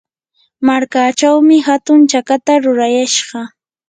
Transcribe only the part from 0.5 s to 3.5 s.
markachawmi hatun chakata rurayashqa.